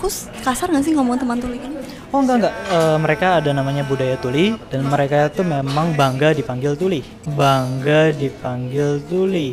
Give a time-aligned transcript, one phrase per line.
[0.00, 0.08] aku
[0.40, 1.76] kasar nggak sih ngomong teman tuli ini?
[2.08, 6.72] Oh enggak enggak, Eh, mereka ada namanya budaya tuli dan mereka itu memang bangga dipanggil
[6.72, 7.04] tuli.
[7.36, 9.52] Bangga dipanggil tuli.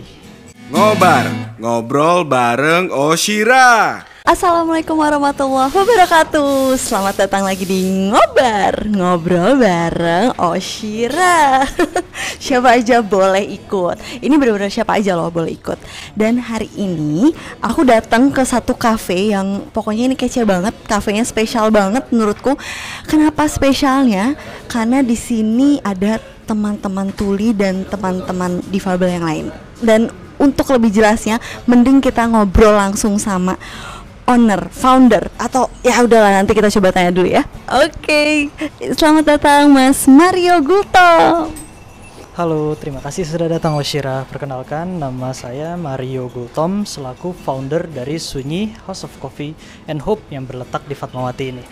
[0.71, 1.27] Ngobar,
[1.59, 4.07] ngobrol bareng Oshira.
[4.27, 6.75] Assalamualaikum warahmatullahi wabarakatuh.
[6.75, 8.83] Selamat datang lagi di Ngobar.
[8.83, 11.63] Ngobrol bareng Oshira.
[12.43, 13.95] Siapa aja boleh ikut.
[14.19, 15.79] Ini benar-benar siapa aja loh boleh ikut.
[16.11, 17.31] Dan hari ini
[17.63, 20.75] aku datang ke satu cafe yang pokoknya ini kece banget.
[20.91, 22.59] Kafenya spesial banget menurutku.
[23.07, 24.35] Kenapa spesialnya?
[24.67, 29.45] Karena di sini ada teman-teman tuli dan teman-teman difabel yang lain.
[29.79, 33.57] Dan untuk lebih jelasnya mending kita ngobrol langsung sama
[34.27, 37.47] owner, founder atau ya udahlah nanti kita coba tanya dulu ya.
[37.71, 38.51] Oke,
[38.91, 41.47] selamat datang Mas Mario Gulto.
[42.37, 44.21] Halo, terima kasih sudah datang Oshira.
[44.29, 49.57] Perkenalkan, nama saya Mario Gultom selaku founder dari Sunyi House of Coffee
[49.89, 51.63] and Hope yang berletak di Fatmawati ini.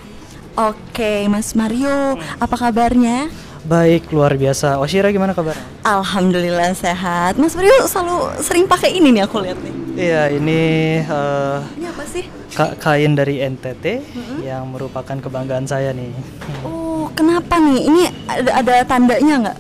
[0.58, 3.30] Oke, Mas Mario, apa kabarnya?
[3.62, 4.82] Baik, luar biasa.
[4.82, 5.62] Oshira gimana kabarnya?
[5.86, 7.38] Alhamdulillah sehat.
[7.38, 9.74] Mas Mario selalu sering pakai ini nih aku lihat nih.
[9.96, 10.62] Iya, ini
[11.06, 12.26] eh, Ini apa sih?
[12.56, 13.86] Ka- kain dari NTT
[14.42, 16.10] yang merupakan kebanggaan saya nih.
[16.66, 17.86] Oh, kenapa nih?
[17.86, 19.58] Ini ada, ada tandanya nggak?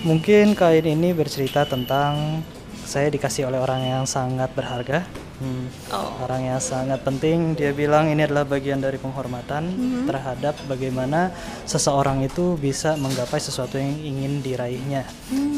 [0.00, 2.40] Mungkin kain ini bercerita tentang
[2.80, 5.04] saya dikasih oleh orang yang sangat berharga,
[5.40, 6.20] Hmm, Oh.
[6.20, 7.56] orang yang sangat penting.
[7.56, 9.72] Dia bilang ini adalah bagian dari penghormatan
[10.04, 11.32] terhadap bagaimana
[11.64, 15.08] seseorang itu bisa menggapai sesuatu yang ingin diraihnya.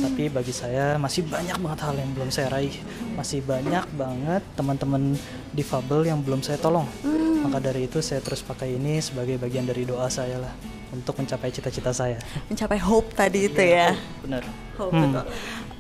[0.00, 2.78] Tapi bagi saya masih banyak banget hal yang belum saya raih,
[3.12, 5.18] masih banyak banget teman-teman
[5.50, 6.86] difabel yang belum saya tolong.
[7.42, 10.54] Maka dari itu saya terus pakai ini sebagai bagian dari doa saya lah
[10.94, 12.22] untuk mencapai cita-cita saya.
[12.46, 13.98] Mencapai hope tadi itu ya.
[14.22, 14.46] Benar.
[14.78, 15.10] Hope, Hmm.
[15.10, 15.26] betul.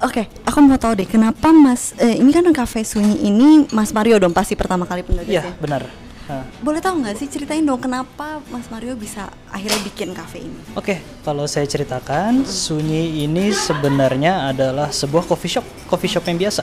[0.02, 4.18] Oke, aku mau tahu deh kenapa Mas eh, ini kan cafe Sunyi ini Mas Mario
[4.18, 5.54] dong pasti pertama kali Iya, penggagasnya.
[5.62, 5.82] benar.
[6.22, 10.58] Nah, Boleh tahu nggak sih ceritain dong kenapa Mas Mario bisa akhirnya bikin cafe ini?
[10.74, 16.62] Oke, kalau saya ceritakan, Sunyi ini sebenarnya adalah sebuah coffee shop, coffee shop yang biasa.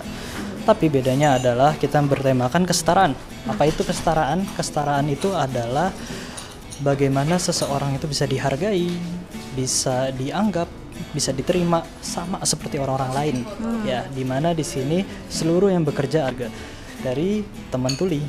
[0.63, 3.15] Tapi bedanya adalah kita bertemakan kesetaraan.
[3.47, 4.43] Apa itu kesetaraan?
[4.53, 5.95] Kesetaraan itu adalah
[6.79, 8.87] bagaimana seseorang itu bisa dihargai,
[9.55, 10.67] bisa dianggap,
[11.09, 13.37] bisa diterima sama seperti orang-orang lain.
[13.81, 16.51] Ya, di mana di sini seluruh yang bekerja agak
[16.99, 18.21] dari teman tuli.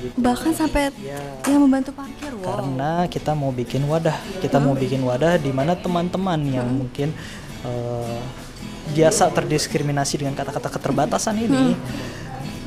[0.00, 0.16] gitu.
[0.16, 1.20] Bahkan sampai Ya.
[1.46, 2.44] yang membantu parkir, wow.
[2.58, 7.12] karena kita mau bikin wadah kita mau bikin wadah di mana teman-teman yang mungkin
[7.62, 8.20] eh,
[8.90, 11.76] biasa terdiskriminasi dengan kata-kata keterbatasan ini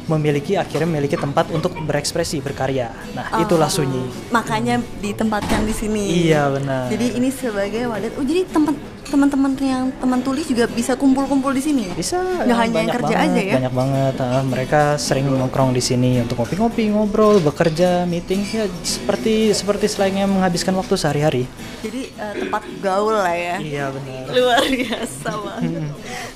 [0.07, 6.03] memiliki akhirnya memiliki tempat untuk berekspresi berkarya nah itulah sunyi Makanya ditempatkan di sini.
[6.23, 8.09] iya benar Jadi ini sebagai wadah.
[8.15, 8.73] Oh, jadi tempat
[9.07, 11.93] teman-teman yang teman tulis juga bisa kumpul-kumpul di sini ya?
[11.95, 13.55] bisa Nggak hanya yang banyak kerja banget, aja ya?
[13.57, 19.55] banyak banget Ah, mereka sering nongkrong di sini untuk ngopi-ngopi ngobrol bekerja meeting ya seperti
[19.55, 21.43] seperti selainnya menghabiskan waktu sehari-hari
[21.81, 23.55] Jadi eh, tempat gaul lah ya.
[23.63, 25.83] iya benar luar biasa banget.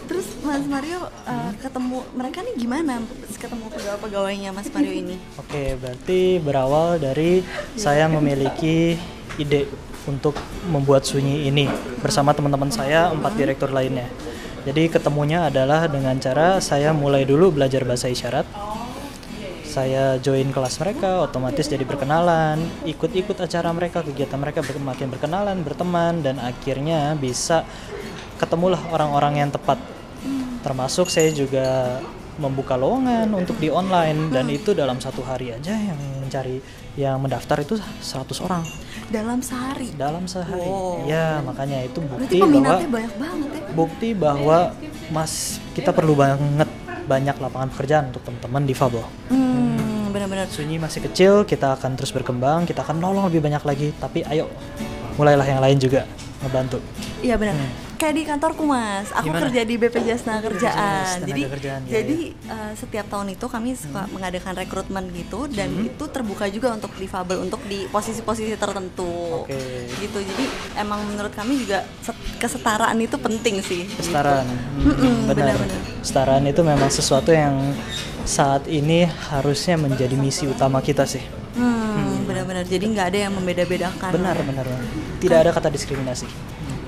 [0.07, 2.99] Terus Mas Mario uh, ketemu mereka nih gimana
[3.41, 5.15] ketemu pegawai-pegawainya Mas Mario ini?
[5.35, 7.41] Oke, berarti berawal dari
[7.73, 8.95] saya memiliki
[9.41, 9.65] ide
[10.09, 10.37] untuk
[10.69, 11.69] membuat sunyi ini
[12.01, 14.09] bersama teman-teman saya empat direktur lainnya.
[14.61, 18.45] Jadi ketemunya adalah dengan cara saya mulai dulu belajar bahasa isyarat.
[19.65, 26.19] Saya join kelas mereka, otomatis jadi berkenalan, ikut-ikut acara mereka, kegiatan mereka makin berkenalan, berteman,
[26.19, 27.63] dan akhirnya bisa
[28.35, 29.79] ketemulah orang-orang yang tepat.
[30.61, 31.97] Termasuk saya juga
[32.35, 36.57] membuka lowongan untuk di online dan itu dalam satu hari aja yang mencari
[36.97, 38.63] yang mendaftar itu 100 orang
[39.11, 39.91] Dalam sehari.
[39.93, 40.63] dalam sehari.
[40.63, 41.03] Wow.
[41.03, 43.61] Ya, makanya itu Berarti bukti bahwa banyak banget ya.
[43.75, 44.57] bukti bahwa
[45.11, 45.33] Mas
[45.75, 46.69] kita perlu banget
[47.03, 49.03] banyak lapangan pekerjaan untuk teman-teman difabel.
[49.27, 50.47] Hmm, benar-benar.
[50.47, 54.47] Sunyi masih kecil, kita akan terus berkembang, kita akan nolong lebih banyak lagi, tapi ayo
[55.19, 56.07] mulailah yang lain juga
[56.39, 56.79] ngebantu.
[57.19, 57.90] Iya benar.
[58.01, 59.45] Kayak di kantorku mas, aku Gimana?
[59.45, 61.21] kerja di BPJS Tenaga Kerjaan.
[61.21, 66.09] Jadi, Kerjaan, ya, jadi eh, setiap tahun itu kami suka mengadakan rekrutmen gitu dan itu
[66.09, 69.45] terbuka juga untuk difabel untuk di posisi-posisi tertentu.
[69.45, 69.85] Oke.
[70.01, 70.17] Gitu.
[70.17, 70.45] Jadi
[70.81, 73.85] emang menurut kami juga set- kesetaraan itu penting sih.
[73.85, 74.49] Kesetaraan,
[74.81, 75.61] Mm-mm, Hmm, benar.
[76.01, 77.53] Kesetaraan itu memang sesuatu yang
[78.25, 81.21] saat ini harusnya menjadi misi utama kita sih.
[81.53, 82.65] Hmm, benar-benar.
[82.65, 84.09] Jadi nggak ada yang membeda-bedakan.
[84.09, 84.65] Benar, benar.
[84.65, 84.89] benar.
[85.21, 86.25] Tidak ada kata diskriminasi.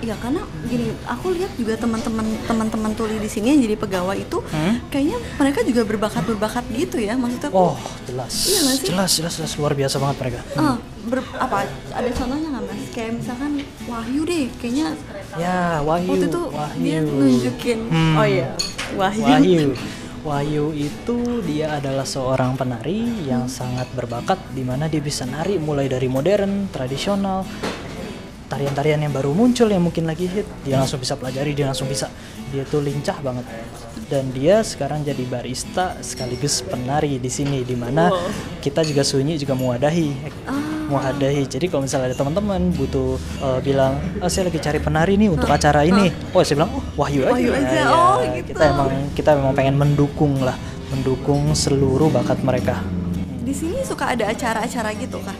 [0.04, 4.36] Iya karena gini, aku lihat juga teman-teman teman-teman tuli di sini yang jadi pegawai itu
[4.46, 4.84] Hmm?
[4.90, 7.48] kayaknya mereka juga berbakat berbakat gitu ya maksudnya.
[7.48, 8.32] aku, Oh, jelas.
[8.44, 8.88] Iya nggak sih?
[8.92, 10.40] Jelas, jelas, jelas luar biasa banget mereka.
[10.54, 12.82] Ah, ber- apa ada contohnya nggak mas?
[12.92, 13.52] Kayak misalkan
[13.86, 14.88] Wahyu deh, kayaknya
[15.34, 16.10] Ya, Wahyu.
[16.10, 16.84] waktu itu Wahyu.
[16.84, 17.80] dia nunjukin.
[17.88, 18.16] Hmm.
[18.16, 18.48] Oh iya,
[18.94, 19.24] Wahyu.
[19.24, 19.66] Wahyu.
[20.22, 25.88] Wahyu itu dia adalah seorang penari yang sangat berbakat di mana dia bisa nari mulai
[25.88, 27.44] dari modern, tradisional,
[28.54, 32.06] tarian-tarian yang baru muncul yang mungkin lagi hit, dia langsung bisa pelajari, dia langsung bisa.
[32.54, 33.50] Dia tuh lincah banget.
[34.06, 38.14] Dan dia sekarang jadi barista sekaligus penari di sini di mana
[38.62, 40.30] kita juga sunyi juga mewadahi.
[40.86, 41.50] Mewadahi.
[41.50, 45.50] Jadi kalau misalnya ada teman-teman butuh eh, bilang, "Ah, saya lagi cari penari nih untuk
[45.50, 47.74] acara ini." Oh, saya bilang, "Oh, Wahyu aja." Wahyu Ya, aja.
[47.74, 48.54] ya, Oh, gitu.
[48.54, 50.54] Kita emang kita memang pengen mendukung lah,
[50.94, 52.86] mendukung seluruh bakat mereka.
[53.42, 55.34] Di sini suka ada acara-acara gitu kah?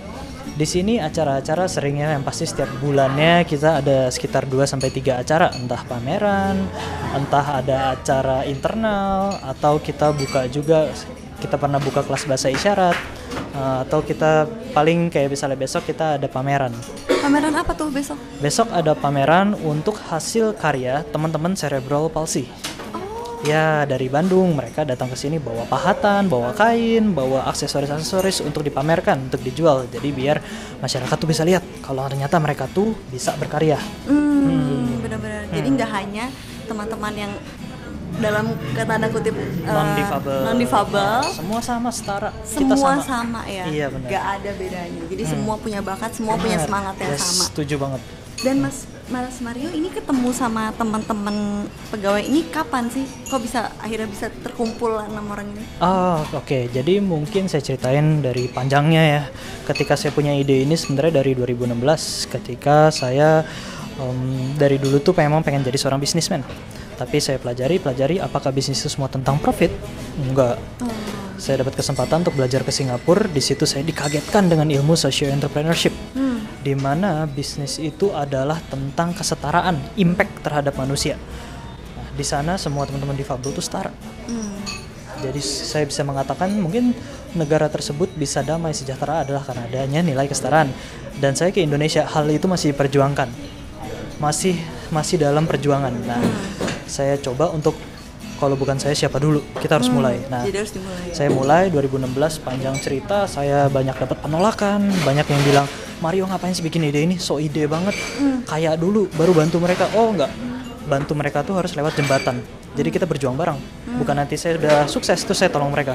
[0.54, 5.50] Di sini acara-acara seringnya yang pasti setiap bulannya kita ada sekitar 2 sampai 3 acara,
[5.58, 6.70] entah pameran,
[7.18, 10.94] entah ada acara internal atau kita buka juga
[11.42, 12.94] kita pernah buka kelas bahasa isyarat
[13.34, 14.46] eh, atau kita
[14.78, 16.70] paling kayak misalnya besok kita ada pameran.
[17.10, 18.22] Pameran apa tuh besok?
[18.38, 22.46] Besok ada pameran untuk hasil karya teman-teman cerebral palsy.
[23.44, 29.28] Ya dari Bandung mereka datang ke sini bawa pahatan, bawa kain, bawa aksesoris-aksesoris untuk dipamerkan,
[29.28, 29.84] untuk dijual.
[29.92, 30.40] Jadi biar
[30.80, 33.76] masyarakat tuh bisa lihat kalau ternyata mereka tuh bisa berkarya.
[34.08, 35.52] Hmm, benar-benar.
[35.52, 36.26] Jadi nggak hanya
[36.64, 37.32] teman-teman yang
[38.14, 39.36] dalam kata tanda kutip
[39.66, 40.40] non difabel.
[40.46, 42.30] non difabel, Semua sama setara.
[42.48, 43.04] Kita semua sama.
[43.04, 43.42] sama.
[43.44, 43.66] ya.
[43.68, 44.08] Iya, benar.
[44.08, 45.02] Nggak ada bedanya.
[45.12, 46.68] Jadi semua punya bakat, semua punya Benar.
[46.70, 47.44] semangat yang Yes, sama.
[47.52, 48.02] Setuju banget.
[48.40, 48.78] Dan Mas
[49.14, 53.06] Mas Mario ini ketemu sama teman-teman pegawai ini kapan sih?
[53.30, 55.62] Kok bisa akhirnya bisa terkumpul enam orang ini?
[55.78, 56.74] Ah, oke.
[56.74, 59.22] Jadi mungkin saya ceritain dari panjangnya ya.
[59.70, 63.46] Ketika saya punya ide ini sebenarnya dari 2016 ketika saya
[64.02, 66.42] em, dari dulu tuh memang pengen jadi seorang bisnismen.
[66.98, 69.70] Tapi saya pelajari, pelajari apakah bisnis itu semua tentang profit?
[70.26, 70.58] Enggak.
[71.38, 73.30] Saya dapat kesempatan untuk belajar ke Singapura.
[73.30, 75.94] Di situ saya dikagetkan dengan ilmu socio entrepreneurship.
[76.64, 81.20] Di mana bisnis itu adalah tentang kesetaraan, impact terhadap manusia.
[82.00, 83.92] Nah, di sana semua teman-teman difabel itu setara.
[85.24, 86.92] Jadi saya bisa mengatakan mungkin
[87.32, 90.68] negara tersebut bisa damai sejahtera adalah karena adanya nilai kesetaraan.
[91.20, 93.28] Dan saya ke Indonesia hal itu masih diperjuangkan.
[94.20, 94.60] Masih
[94.92, 95.96] masih dalam perjuangan.
[96.04, 96.20] Nah,
[96.88, 97.76] saya coba untuk
[98.36, 99.40] kalau bukan saya siapa dulu?
[99.56, 100.20] Kita harus mulai.
[100.28, 101.16] Nah, Jadi harus dimulai.
[101.16, 105.68] saya mulai 2016 panjang cerita saya banyak dapat penolakan banyak yang bilang
[106.00, 107.16] Mario ngapain sih bikin ide ini?
[107.20, 107.94] So ide banget.
[108.48, 109.90] Kayak dulu baru bantu mereka.
[109.94, 110.32] Oh enggak.
[110.90, 112.42] Bantu mereka tuh harus lewat jembatan.
[112.74, 113.60] Jadi kita berjuang bareng.
[114.02, 115.94] Bukan nanti saya udah sukses terus saya tolong mereka.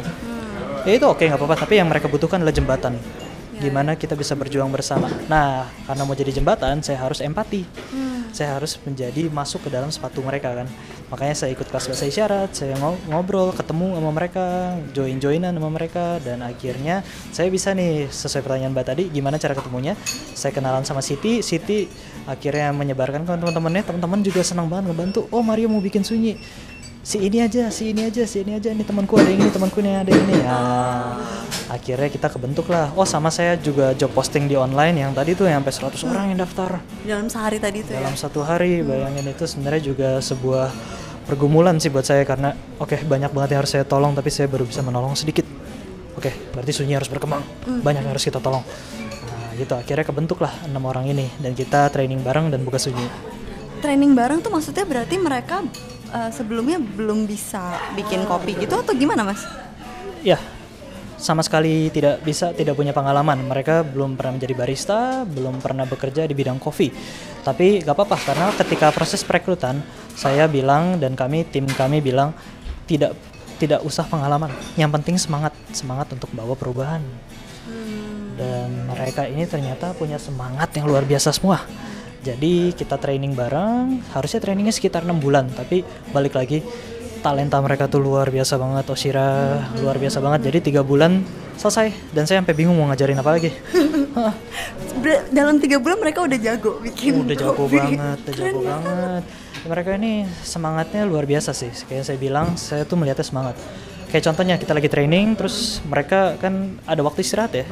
[0.87, 1.57] Ya itu oke nggak apa-apa.
[1.67, 2.95] Tapi yang mereka butuhkan adalah jembatan.
[3.59, 5.11] Gimana kita bisa berjuang bersama.
[5.27, 7.67] Nah karena mau jadi jembatan saya harus empati.
[8.29, 10.69] Saya harus menjadi masuk ke dalam sepatu mereka kan
[11.09, 14.45] makanya saya ikut kelas bahasa isyarat saya ngo- ngobrol ketemu sama mereka
[14.93, 17.01] join joinan sama mereka dan akhirnya
[17.33, 19.97] saya bisa nih sesuai pertanyaan mbak tadi gimana cara ketemunya?
[20.37, 21.89] Saya kenalan sama Siti Siti
[22.29, 26.37] akhirnya menyebarkan ke teman-temannya teman-teman juga senang banget ngebantu oh Mario mau bikin sunyi
[27.09, 28.69] si ini aja si ini aja si ini aja.
[28.69, 30.45] Ini temanku ada yang ini temanku ini ada yang ini.
[30.45, 30.61] Ya
[31.73, 32.93] akhirnya kita kebentuk lah.
[32.93, 36.25] Oh sama saya juga job posting di online yang tadi tuh yang sampai 100 orang
[36.37, 36.85] yang daftar.
[37.09, 38.05] Dalam sehari tadi tuh ya.
[38.05, 40.69] dalam satu hari bayangin itu sebenarnya juga sebuah
[41.25, 44.69] pergumulan sih buat saya karena oke banyak banget yang harus saya tolong tapi saya baru
[44.69, 45.49] bisa menolong sedikit.
[46.13, 47.41] Oke berarti sunyi harus berkembang.
[47.65, 48.61] Banyak yang harus kita tolong.
[49.25, 49.73] Nah gitu.
[49.73, 51.25] Akhirnya kebentuk lah enam orang ini.
[51.41, 53.09] Dan kita training bareng dan buka sunyi.
[53.81, 55.65] Training bareng tuh maksudnya berarti mereka
[56.15, 59.45] eh, sebelumnya belum bisa bikin kopi gitu atau gimana mas?
[60.23, 60.39] ya
[61.19, 63.43] sama sekali tidak bisa tidak punya pengalaman.
[63.43, 66.95] Mereka belum pernah menjadi barista belum pernah bekerja di bidang kopi.
[67.43, 69.83] Tapi gak apa-apa karena ketika proses perekrutan
[70.15, 72.31] saya bilang dan kami tim kami bilang
[72.87, 73.19] tidak
[73.59, 74.55] tidak usah pengalaman.
[74.79, 77.03] Yang penting semangat semangat untuk bawa perubahan.
[78.39, 81.67] Dan mereka ini ternyata punya semangat yang luar biasa semua
[82.23, 84.03] jadi kita training bareng.
[84.11, 86.63] Harusnya trainingnya sekitar enam bulan tapi balik lagi
[87.19, 90.51] talenta mereka tuh luar biasa banget Oshira luar biasa banget.
[90.51, 91.23] Jadi tiga bulan
[91.59, 93.51] selesai dan saya sampai bingung mau ngajarin apa lagi.
[95.37, 97.79] Dalam tiga bulan mereka udah jago bikin udah jago kopi.
[97.79, 99.23] banget udah jago banget.
[99.69, 100.13] Mereka ini
[100.47, 101.71] semangatnya luar biasa sih.
[101.87, 103.55] Kayak saya bilang saya tuh melihatnya semangat.
[104.09, 107.67] Kayak contohnya kita lagi training terus mereka kan ada waktu istirahat ya?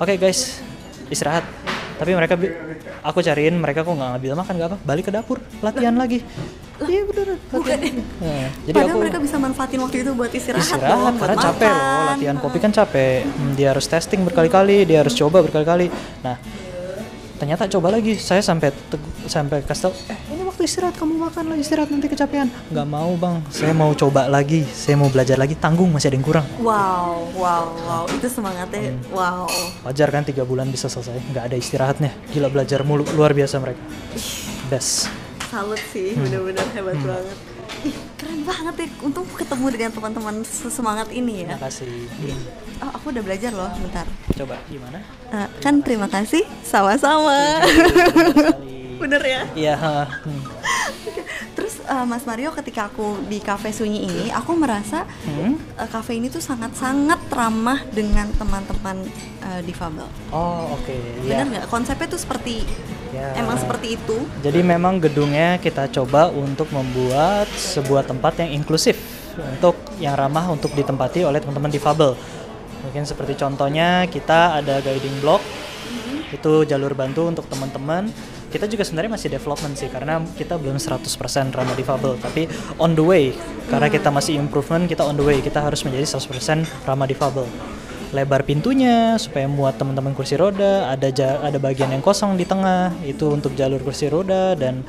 [0.00, 0.62] Oke guys
[1.08, 1.44] istirahat
[1.98, 2.34] tapi mereka
[3.02, 6.22] aku cariin mereka kok nggak ngambil makan nggak apa balik ke dapur latihan lagi.
[6.86, 7.80] iya bener latihan.
[8.22, 11.36] Nah, jadi Padahal aku mereka bisa manfaatin waktu itu buat istirahat, istirahat dong, buat karena
[11.42, 12.06] capek loh makan.
[12.14, 13.18] latihan kopi kan capek.
[13.26, 15.90] Hmm, dia harus testing berkali-kali dia harus coba berkali-kali.
[16.22, 16.38] Nah
[17.42, 18.14] ternyata coba lagi.
[18.14, 18.70] Saya sampai
[19.26, 23.14] sampai kasih tau eh ini waktu istirahat kamu makan lah istirahat nanti kecapean nggak mau
[23.14, 27.30] bang saya mau coba lagi saya mau belajar lagi tanggung masih ada yang kurang Wow,
[27.38, 28.98] wow, wow, itu semangatnya, Hmm.
[29.14, 29.46] wow.
[29.86, 33.78] wajar kan tiga bulan bisa selesai nggak ada istirahatnya gila belajar mulu luar biasa mereka
[34.66, 35.06] best
[35.46, 36.26] Salut sih, Hmm.
[36.26, 37.38] bener-bener hebat banget.
[37.80, 38.86] Ih, keren banget ya.
[39.00, 41.56] Untung ketemu dengan teman-teman semangat ini ya.
[41.56, 41.88] Terima kasih.
[42.04, 44.04] Hmm, Oh, aku udah belajar loh, bentar.
[44.36, 45.00] Coba gimana?
[45.32, 47.64] Eh, kan terima kasih, sama-sama.
[48.98, 49.42] Bener ya?
[49.54, 49.76] Iya.
[51.54, 55.54] Terus eh, Mas Mario ketika aku di cafe sunyi ini, aku merasa Hmm?
[55.74, 59.06] eh, cafe ini tuh sangat-sangat ramah dengan teman-teman
[59.40, 60.06] eh, difabel.
[60.30, 60.94] Oh oke.
[61.22, 61.50] Bener Iya.
[61.56, 61.64] nggak?
[61.68, 62.66] Konsepnya tuh seperti
[63.08, 63.32] Ya.
[63.34, 64.20] emang seperti itu.
[64.38, 69.00] Jadi memang gedungnya kita coba untuk membuat sebuah tempat yang inklusif
[69.38, 72.12] untuk yang ramah untuk ditempati oleh teman-teman difabel.
[72.78, 75.40] Mungkin seperti contohnya kita ada guiding block,
[76.28, 78.12] itu jalur bantu untuk teman-teman.
[78.48, 81.04] Kita juga sebenarnya masih development sih karena kita belum 100%
[81.52, 82.48] ramah difabel, tapi
[82.80, 83.36] on the way.
[83.68, 85.44] Karena kita masih improvement, kita on the way.
[85.44, 87.44] Kita harus menjadi 100% ramah difabel.
[88.08, 92.96] Lebar pintunya supaya muat teman-teman kursi roda, ada ja- ada bagian yang kosong di tengah
[93.04, 94.80] itu untuk jalur kursi roda dan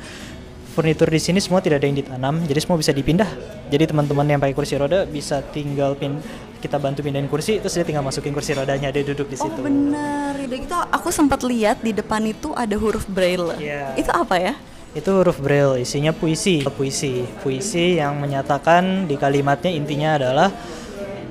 [0.72, 3.28] furnitur di sini semua tidak ada yang ditanam, jadi semua bisa dipindah.
[3.68, 6.16] Jadi teman-teman yang pakai kursi roda bisa tinggal pin
[6.60, 9.60] kita bantu pindahin kursi, terus dia tinggal masukin kursi rodanya, dia duduk di Oh situ.
[9.64, 13.56] bener, udah gitu aku sempat lihat di depan itu ada huruf braille.
[13.56, 13.96] Iya.
[13.96, 14.54] Itu apa ya?
[14.92, 16.60] Itu huruf braille, isinya puisi.
[16.76, 20.48] Puisi, puisi yang menyatakan di kalimatnya intinya adalah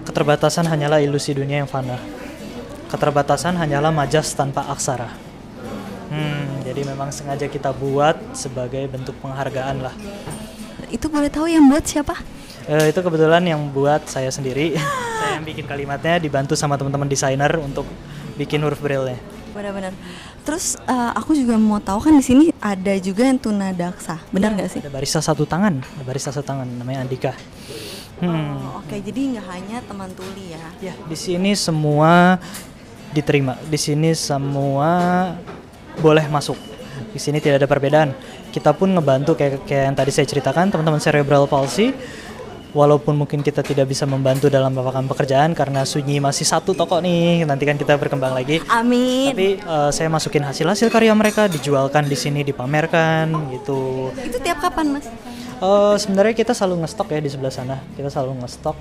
[0.04, 2.02] keterbatasan hanyalah ilusi dunia yang fana.
[2.90, 5.14] Keterbatasan hanyalah majas tanpa aksara.
[6.10, 9.94] Hmm, jadi memang sengaja kita buat sebagai bentuk penghargaan lah.
[10.90, 12.18] Itu boleh tahu yang buat siapa?
[12.66, 14.74] Eh, itu kebetulan yang buat saya sendiri.
[15.40, 17.88] yang bikin kalimatnya dibantu sama teman-teman desainer untuk
[18.36, 19.16] bikin huruf braille-nya.
[19.56, 19.96] Benar-benar.
[20.44, 24.70] Terus eh, aku juga mau tahu kan di sini ada juga yang tunadaksa, benar nggak
[24.70, 24.80] sih?
[24.84, 27.32] Ada barista satu tangan, ada barista satu tangan namanya Andika.
[28.20, 28.60] Hmm.
[28.60, 30.92] Oh, Oke, jadi nggak hanya teman tuli ya.
[30.92, 32.36] Ya, di sini semua
[33.16, 33.56] diterima.
[33.72, 34.92] Di sini semua
[36.04, 36.60] boleh masuk.
[37.16, 38.12] Di sini tidak ada perbedaan.
[38.52, 41.96] Kita pun ngebantu kayak kayak yang tadi saya ceritakan teman-teman cerebral palsy.
[42.70, 47.42] Walaupun mungkin kita tidak bisa membantu dalam melakukan pekerjaan karena Sunyi masih satu toko nih,
[47.42, 48.62] nanti kan kita berkembang lagi.
[48.70, 49.34] Amin.
[49.34, 54.14] Tapi eh, saya masukin hasil-hasil karya mereka dijualkan di sini, dipamerkan gitu.
[54.22, 55.10] Itu tiap kapan, Mas?
[55.60, 57.76] Eh, sebenarnya kita selalu ngestok ya di sebelah sana.
[57.98, 58.78] Kita selalu ngestok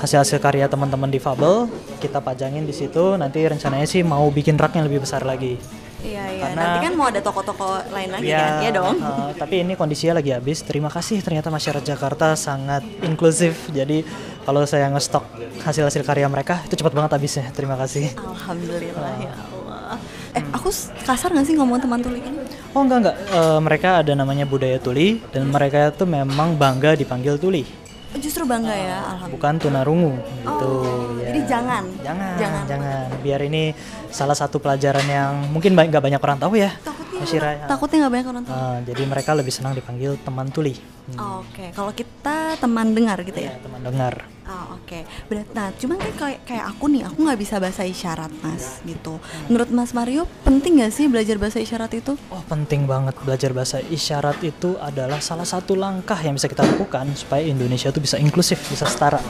[0.00, 1.68] hasil-hasil karya teman-teman difabel.
[2.00, 3.18] Kita pajangin di situ.
[3.20, 5.60] Nanti rencananya sih mau bikin rak yang lebih besar lagi.
[5.98, 6.42] Iya, iya.
[6.46, 8.62] Karena- Nanti kan mau ada toko-toko lain lagi kan?
[8.62, 8.96] Iya dong.
[9.02, 10.62] eh, tapi ini kondisinya lagi habis.
[10.62, 11.18] Terima kasih.
[11.18, 13.66] Ternyata masyarakat Jakarta sangat inklusif.
[13.68, 14.06] Jadi
[14.42, 15.26] kalau saya ngestok
[15.60, 17.50] hasil-hasil karya mereka itu cepat banget habisnya.
[17.50, 18.14] Terima kasih.
[18.14, 19.98] Alhamdulillah ya Allah.
[20.32, 20.68] Eh, aku
[21.02, 22.46] kasar nggak sih ngomong teman tuli ini?
[22.70, 23.16] Oh enggak enggak.
[23.26, 27.64] Eh, mereka ada namanya budaya tuli dan mereka itu memang bangga dipanggil tuli.
[28.08, 29.32] Oh, Justru bangga ya, alhamdulillah.
[29.36, 31.17] bukan tunarungu gitu Oh, ya.
[31.48, 31.84] Jangan.
[31.98, 32.64] jangan Jangan.
[32.66, 33.62] jangan biar ini
[34.08, 37.66] salah satu pelajaran yang mungkin ba- nggak banyak orang tahu ya Takutnya, ya.
[37.66, 38.54] takutnya nggak banyak orang tahu.
[38.54, 40.78] Ah, jadi mereka lebih senang dipanggil teman tuli
[41.08, 43.48] Hmm, Oke, kalau kita teman dengar gitu ya.
[43.48, 45.04] ya, teman dengar Oh, oke.
[45.24, 45.48] Berat.
[45.52, 49.16] Nah, cuman kan kayak kayak aku nih, aku nggak bisa bahasa isyarat, Mas, gitu.
[49.44, 52.12] Menurut Mas Mario, penting nggak sih belajar bahasa isyarat itu?
[52.28, 57.08] oh penting banget belajar bahasa isyarat itu adalah salah satu langkah yang bisa kita lakukan
[57.14, 59.20] supaya Indonesia itu bisa inklusif bisa setara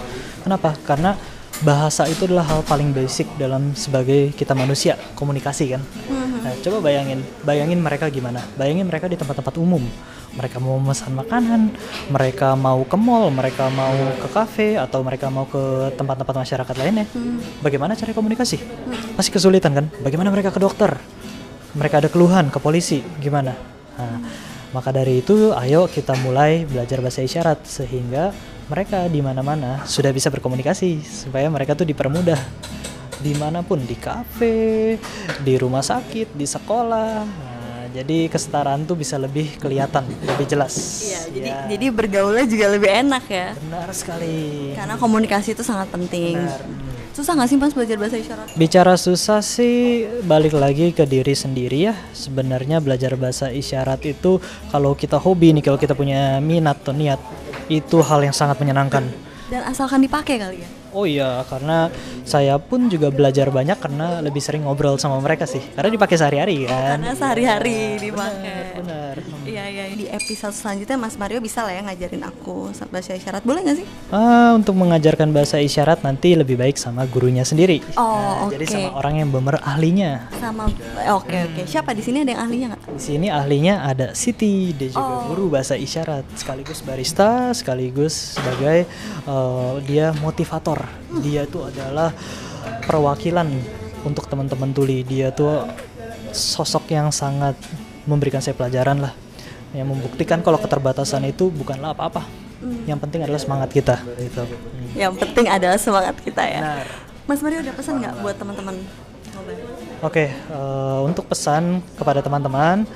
[0.41, 1.15] kenapa karena
[1.65, 5.83] bahasa itu adalah hal paling basic dalam sebagai kita manusia komunikasi kan
[6.49, 8.41] Nah, coba bayangin, bayangin mereka gimana?
[8.57, 9.85] Bayangin mereka di tempat-tempat umum.
[10.33, 11.77] Mereka mau memesan makanan,
[12.09, 17.05] mereka mau ke mall, mereka mau ke kafe, atau mereka mau ke tempat-tempat masyarakat lainnya.
[17.61, 18.57] Bagaimana cara komunikasi?
[19.13, 19.87] Pasti kesulitan kan?
[20.01, 20.97] Bagaimana mereka ke dokter?
[21.77, 23.53] Mereka ada keluhan ke polisi, gimana?
[24.01, 24.17] Nah,
[24.73, 28.33] maka dari itu, ayo kita mulai belajar bahasa isyarat sehingga
[28.69, 32.37] mereka di mana-mana sudah bisa berkomunikasi supaya mereka tuh dipermudah
[33.19, 34.95] di mana pun di kafe,
[35.41, 37.27] di rumah sakit, di sekolah.
[37.27, 40.75] Nah, jadi kesetaraan tuh bisa lebih kelihatan, lebih jelas.
[41.03, 43.49] Iya, jadi Ya, jadi bergaulnya juga lebih enak ya.
[43.59, 44.71] benar sekali.
[44.73, 46.39] Karena komunikasi itu sangat penting.
[46.39, 46.63] Benar.
[47.19, 48.47] Susah nggak sih Mas belajar bahasa isyarat?
[48.55, 51.95] Bicara susah sih balik lagi ke diri sendiri ya.
[52.15, 54.39] Sebenarnya belajar bahasa isyarat itu
[54.71, 57.19] kalau kita hobi nih, kalau kita punya minat atau niat,
[57.67, 59.03] itu hal yang sangat menyenangkan.
[59.51, 60.69] Dan asalkan dipakai kali ya.
[60.95, 61.91] Oh iya, karena
[62.23, 65.75] saya pun juga belajar banyak karena lebih sering ngobrol sama mereka sih.
[65.75, 67.03] Karena dipakai sehari-hari kan.
[67.03, 68.79] Karena sehari-hari dipakai.
[68.79, 69.15] Benar.
[69.59, 73.67] Iya iya di episode selanjutnya Mas Mario bisa lah ya ngajarin aku bahasa isyarat boleh
[73.67, 73.87] nggak sih?
[74.09, 77.83] Ah, untuk mengajarkan bahasa isyarat nanti lebih baik sama gurunya sendiri.
[77.99, 78.75] Oh, Nah, Jadi oke.
[78.79, 80.31] sama orang yang bener ahlinya.
[80.39, 82.83] Sama eh, oke oke siapa di sini ada yang ahlinya nggak?
[82.87, 85.35] Di sini ahlinya ada Siti, dia juga Oh.
[85.35, 88.87] guru bahasa isyarat, sekaligus barista, sekaligus sebagai
[89.27, 90.87] eh, dia motivator.
[91.19, 92.15] Dia itu adalah
[92.87, 93.51] perwakilan
[94.07, 95.03] untuk teman-teman tuli.
[95.03, 95.67] Dia tuh
[96.31, 97.59] sosok yang sangat
[98.07, 99.13] memberikan saya pelajaran lah,
[99.77, 102.25] yang membuktikan kalau keterbatasan itu bukanlah apa-apa.
[102.89, 104.43] Yang penting adalah semangat kita gitu.
[104.43, 104.91] Hmm.
[104.99, 106.61] Yang penting adalah semangat kita ya.
[106.61, 106.87] Benar.
[107.29, 108.75] Mas Mario ada pesan nggak buat teman-teman?
[110.01, 112.89] Oke, eh, untuk pesan kepada teman-teman,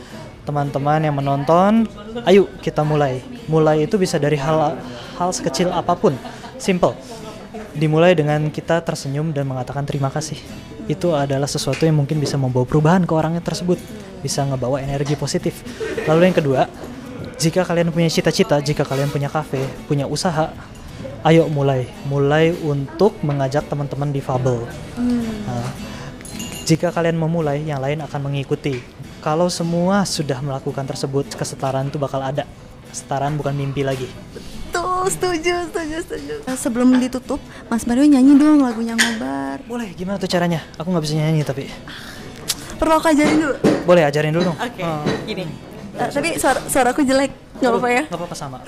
[0.43, 1.87] teman-teman yang menonton,
[2.27, 3.23] ayo kita mulai.
[3.47, 4.79] Mulai itu bisa dari hal
[5.19, 6.17] hal sekecil apa pun,
[6.59, 6.97] simple.
[7.77, 10.41] Dimulai dengan kita tersenyum dan mengatakan terima kasih.
[10.89, 13.77] Itu adalah sesuatu yang mungkin bisa membawa perubahan ke orangnya tersebut,
[14.25, 15.61] bisa ngebawa energi positif.
[16.09, 16.61] Lalu yang kedua,
[17.37, 20.49] jika kalian punya cita-cita, jika kalian punya kafe, punya usaha,
[21.29, 24.65] ayo mulai, mulai untuk mengajak teman-teman difabel.
[25.45, 25.69] Nah,
[26.65, 28.81] jika kalian memulai, yang lain akan mengikuti.
[29.23, 32.49] Kalau semua sudah melakukan tersebut, kesetaraan itu bakal ada.
[32.91, 34.11] Kesetaraan bukan mimpi lagi.
[35.03, 36.35] Setuju, setuju, setuju.
[36.45, 39.59] Eh, Sebelum ditutup, Mas Mario nyanyi dong lagunya ngobar.
[39.67, 40.63] Boleh, gimana tuh caranya?
[40.77, 41.67] Aku nggak bisa nyanyi tapi.
[42.79, 43.55] Perlu aku ajarin dulu?
[43.83, 44.59] Boleh ajarin dulu dong.
[44.59, 45.45] Oke, Oh, gini.
[45.93, 48.03] Eh, tapi suara suaraku jelek, nggak apa-apa ya?
[48.07, 48.59] Nggak apa-apa sama.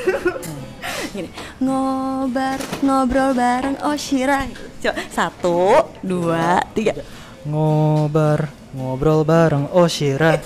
[1.15, 1.31] Gini,
[1.63, 4.45] ngobar, ngobrol bareng Oshira.
[4.83, 5.59] Coba satu,
[6.03, 6.93] dua, tiga.
[7.47, 10.37] Ngobar, ngobrol bareng Oshira.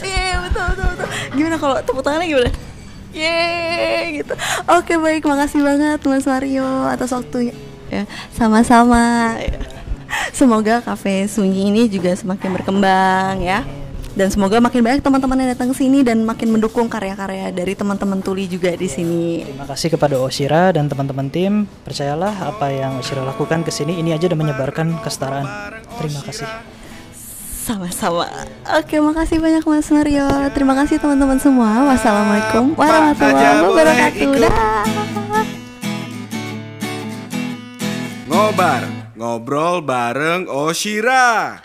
[0.00, 1.06] Iya, betul, betul, betul.
[1.34, 2.50] Gimana kalau tepuk tangannya gimana?
[3.10, 4.34] Yeay, gitu.
[4.70, 5.26] Oke, baik.
[5.26, 7.54] Makasih banget Mas Mario atas waktunya.
[7.90, 9.36] Ya, sama-sama.
[10.30, 13.62] Semoga kafe sunyi ini juga semakin berkembang ya.
[14.10, 18.18] Dan semoga makin banyak teman-teman yang datang ke sini dan makin mendukung karya-karya dari teman-teman
[18.18, 19.46] tuli juga di sini.
[19.46, 21.70] Terima kasih kepada Oshira dan teman-teman tim.
[21.86, 25.46] Percayalah apa yang Oshira lakukan ke sini ini aja udah menyebarkan kesetaraan.
[26.02, 26.79] Terima kasih.
[27.70, 28.26] Sama-sama.
[28.82, 30.26] Oke, makasih banyak Mas Mario.
[30.50, 31.86] Terima kasih teman-teman semua.
[31.86, 34.30] Wassalamualaikum warahmatullahi wabarakatuh.
[34.42, 34.82] Dah.
[38.26, 38.82] Ngobar,
[39.14, 41.62] ngobrol bareng Oshira.